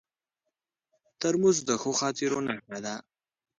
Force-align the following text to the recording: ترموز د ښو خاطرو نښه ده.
ترموز 1.19 1.57
د 1.67 1.69
ښو 1.81 1.91
خاطرو 1.99 2.39
نښه 2.47 2.77
ده. 2.85 2.95